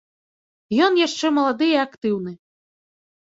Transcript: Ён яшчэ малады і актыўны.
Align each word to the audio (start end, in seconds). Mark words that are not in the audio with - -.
Ён 0.85 0.93
яшчэ 1.07 1.29
малады 1.37 1.67
і 1.73 1.77
актыўны. 1.85 2.31